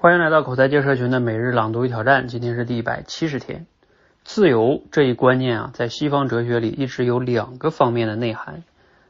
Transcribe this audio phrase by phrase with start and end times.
[0.00, 3.66] 欢迎来到口才界社群的每日朗读与挑战，今天是第一百七十天。
[4.22, 8.62] 自由这一观念啊，在西方哲学里一直有两个方面的内涵，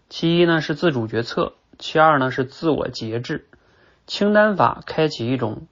[0.09, 3.45] 其一呢是自主决策，其二呢是自我节制。
[4.07, 5.67] 清单法开启一种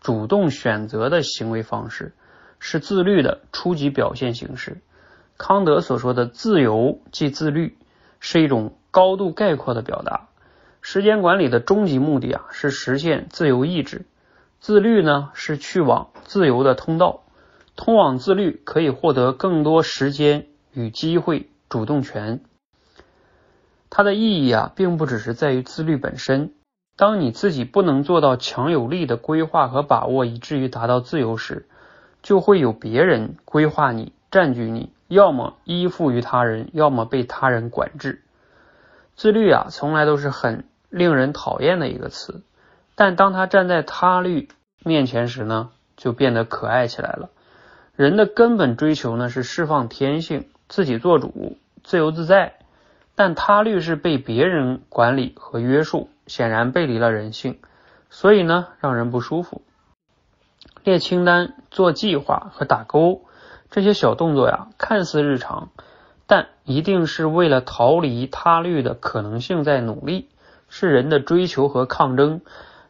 [0.00, 2.14] 主动选择的行为方式，
[2.58, 4.78] 是自律的初级表现形式。
[5.36, 7.76] 康德所说的自由即自律，
[8.20, 10.28] 是一种高度概括的表达。
[10.80, 14.06] 时间管理的终极目的啊，是实现自由意志。
[14.60, 17.22] 自律呢，是去往自由的通道，
[17.76, 22.40] 通往自律可以获得更多时间与机会、主动权。
[23.90, 26.52] 它的意义啊，并不只是在于自律本身。
[26.96, 31.68] 当你自己不能做到强有力的规划和把握，以至于达到自由时，
[32.22, 38.22] 就会有别人规划你、占据你，要么依附于他人，要么被他人管制。
[39.14, 42.42] 自律啊，从来都是很令人讨厌的一个词。
[42.96, 44.48] 但当他站在他律
[44.82, 47.28] 面前时呢，就变得可爱起来了。
[47.94, 52.54] 人的根本追求呢是释放天性，自己做主，自由自在。
[53.14, 57.58] 但他律是被别人管理和约束，显然背离了人性，
[58.10, 59.62] 所以呢让人不舒服。
[60.84, 63.22] 列清单、做计划和打勾
[63.70, 65.70] 这些小动作呀，看似日常，
[66.26, 70.28] 但一定是为了逃离他律的可能性在努力，
[70.68, 72.40] 是人的追求和抗争。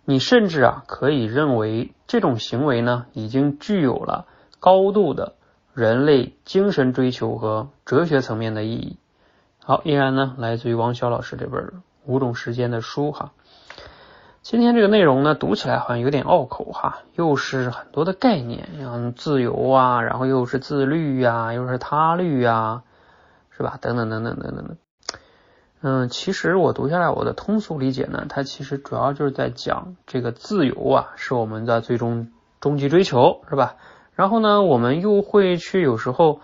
[0.08, 4.26] 你甚至啊可以认为这种行为呢已经具有了
[4.60, 5.34] 高度的
[5.74, 8.98] 人类精神追求和哲学层面的意义。
[9.64, 11.64] 好，依然呢来自于王潇老师这本
[12.04, 13.32] 《五种时间》的书哈。
[14.42, 22.84] 今天这个内容呢读起来好像有点拗口哈，又是很多的概念，像自由啊，然后又是自律呀，又是他律呀，
[23.50, 23.76] 是吧？
[23.80, 24.76] 等等等等等等等。
[25.82, 32.28] 嗯，其实我读下来，我的通俗理解呢，它其实主要就是在讲这个自由啊，是我们的最终
[32.60, 33.76] 终极追求，是吧？
[34.14, 36.40] 然后呢，我们又会去有时候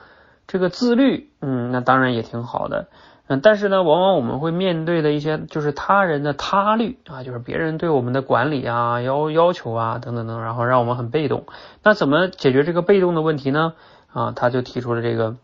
[0.46, 2.88] 这个自律，嗯，那当然也挺好的，
[3.26, 11.46] 嗯，但是呢，往往我们会面对的一些就是他人的他律啊，就是别人对我们的管理啊、要要求啊等等等，然后让我们很被动。
[11.82, 13.72] 那怎么解决这个被动的问题呢？
[14.12, 15.36] 啊，他就提出了这个，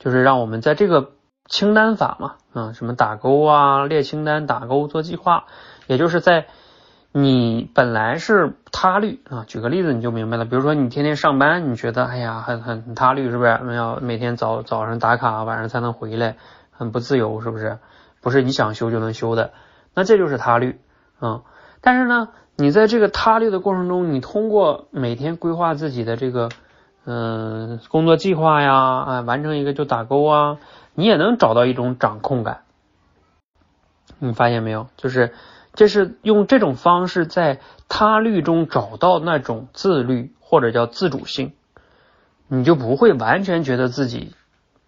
[0.00, 1.12] 就是让我们在这个。
[1.48, 5.44] 清单法嘛，啊，什么打勾啊，列清单、打勾、做计划，
[5.86, 6.46] 也就是在
[7.12, 10.44] 你本来是他律啊，举个例子你就明白了。
[10.44, 13.58] 比如说你天天上班，你觉得哎呀很很他律是不是？
[13.74, 16.36] 要每天早早上打卡，晚上才能回来，
[16.72, 17.78] 很不自由是不是？
[18.20, 19.52] 不是你想休就能休的，
[19.94, 20.80] 那这就是他律
[21.20, 21.42] 啊。
[21.80, 26.48] 但是呢，你在这个他律的过程中，你通过每天规划自己的这个
[27.04, 30.58] 嗯工作计划呀，啊，完成一个就打勾啊。
[30.96, 32.62] 你也能找到一种掌控感，
[34.18, 34.88] 你发现没有？
[34.96, 35.34] 就是
[35.74, 41.52] 这是用这种方式在他律中找到那种自律或者叫自主性，
[42.48, 44.34] 你就不会完全觉得自己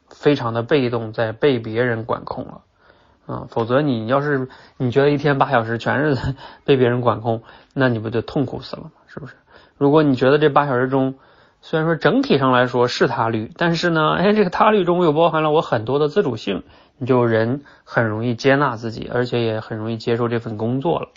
[0.08, 2.62] 非常的被动，在被别人管控了
[3.26, 3.46] 啊。
[3.50, 4.48] 否则你要是
[4.78, 7.42] 你觉得一天八小时全是 被别人管控，
[7.74, 8.92] 那你不就痛苦死了吗？
[9.06, 9.34] 是不是？
[9.76, 11.16] 如果你觉得这八小时中，
[11.70, 16.62] 虽然说整体上来说是他律，但是呢， 哎，这个他律中又包含了我很多的自主性，
[16.96, 21.08] 你就人很容易接纳自己，而且也很容易接受这份工作了。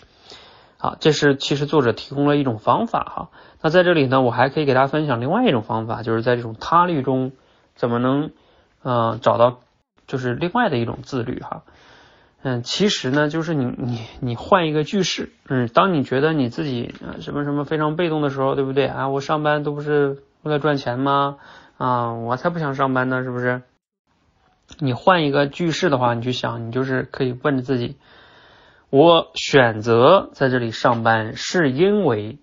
[0.76, 3.28] 好，这是其实作者提供了一种方法哈。
[3.62, 7.32] 那在这里呢，我还可以给大家分享另外一种方法，就是在这种他律中
[7.74, 8.30] 怎么能
[8.82, 9.60] 嗯找到
[10.06, 11.62] 就是另外的一种自律哈。
[12.42, 19.08] 嗯，其实呢，就是你你你换一个句式，嗯，当你觉得你自己什么什么非常被动的时候，对不对啊？
[19.08, 20.18] 我上班都不是。
[20.42, 21.38] 为了赚钱吗？
[21.78, 23.62] 啊，我才不想上班呢，是不是？
[24.78, 27.96] 你换一个句式的话，你去想，你就是可以问自己：
[28.90, 32.38] 我选择在这里上班，是因为，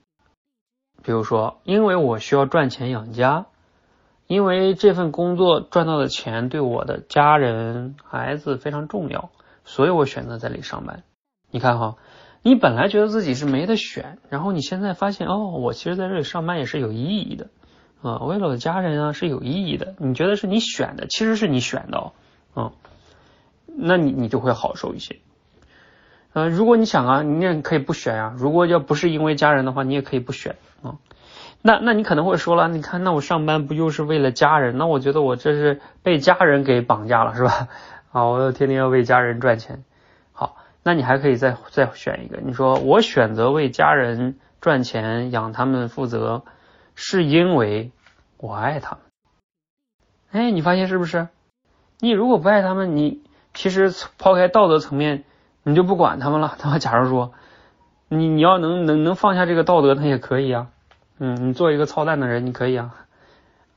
[1.04, 3.48] 比如说，因为我需要赚钱养家，
[4.28, 9.30] 因为这份工作赚到的钱对我的家人、孩子非常重要，
[9.66, 11.04] 所以我选择在这里上班。
[11.52, 11.96] 你看哈，
[12.44, 17.48] 你本来觉得自己是没得选，然后你现在发现，哦，我其实在这里上班也是有意义的。
[18.02, 19.96] 啊，为了我的家人啊是有意义的。
[19.98, 22.14] 你觉得是你选的，其实是你选的哦。
[22.56, 22.72] 嗯，
[23.66, 25.18] 那你你就会好受一些。
[26.32, 28.34] 呃，如果你想啊，你也可以不选呀。
[28.38, 30.96] 如果要不是因为家人的话，你也可以不选啊。
[31.62, 34.78] 那那你可能会说了，你看，那我上班不就是为了家人？
[34.78, 37.68] 那我觉得我这是被家人给绑架了，是吧？
[38.14, 39.84] 啊，我天天要为家人赚钱。
[40.32, 42.40] 好，那你还可以再再选一个。
[42.42, 46.44] 你说我选择为家人赚钱，养他们，负责。
[47.02, 47.92] 是因为
[48.36, 49.00] 我爱他们，
[50.32, 51.30] 哎，你发现是不是？
[52.00, 53.24] 你如果不爱他们，你
[53.54, 55.24] 其实抛开道德层面，
[55.64, 56.56] 你就不管他们了。
[56.60, 57.32] 他假如说，
[58.10, 60.68] 你你要能能能放下这个道德，那也可以啊。
[61.20, 62.94] 嗯，你做一个操蛋的人，你可以啊。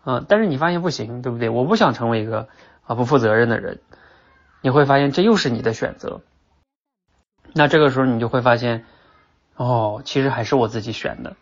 [0.02, 1.48] 啊，但是你发现不行，对不对？
[1.48, 2.48] 我不想成为一个
[2.84, 3.78] 啊不负责任的人。
[4.62, 6.22] 你会发现这又是你的选择。
[7.52, 8.84] 那这个时候你就会发现，
[9.54, 11.36] 哦，其实还是我自己选的。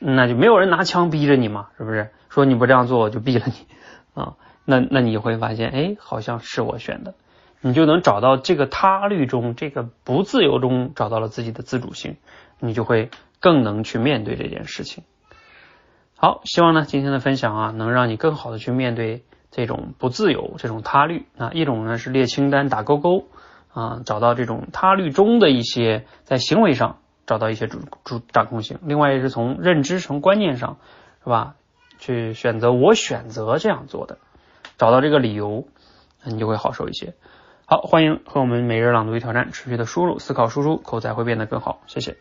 [0.00, 2.10] 那就没有人拿枪逼着你嘛，是不是？
[2.30, 3.52] 说你不这样做，我就毙了你
[4.20, 4.34] 啊。
[4.64, 7.14] 那那你会发现，哎，好像是我选的。
[7.60, 12.16] 你就能找到这个他律中，这个不自由中找到了自己的自主性，
[12.58, 15.04] 你就会更能去面对这件事情。
[16.16, 21.50] 好，希望呢今天的分享啊，能让你更好的去面对这种不自由、这种他律啊。
[21.52, 23.26] 一种呢是列清单打勾勾
[23.74, 26.98] 啊，找到这种他律中的一些在行为上
[27.30, 30.78] 找到一些主主掌控性；另外也是从认知、从观念上
[31.22, 31.54] 是吧，
[32.00, 34.18] 去选择我选择这样做的，
[34.78, 35.68] 找到这个理由，
[36.24, 37.14] 你就会好受一些。
[37.66, 41.82] 好，欢迎和我们每日朗读与挑战持续的输入、思考、输出，口才会变得更好。
[41.86, 42.16] 谢谢。